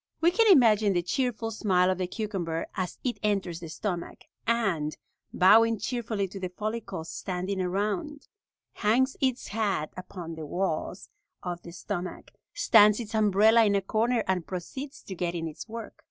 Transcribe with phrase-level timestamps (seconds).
[0.19, 4.97] We can imagine the cheerful smile of the cucumber as it enters the stomach, and,
[5.31, 8.27] bowing cheerfully to the follicles standing around,
[8.73, 11.09] hangs its hat upon the walls
[11.43, 15.69] of the stomach, stands its umbrella in a corner, and proceeds to get in its
[15.69, 15.93] work.